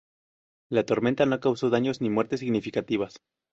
[0.71, 3.21] La tormenta no causó daños ni muertes significativas.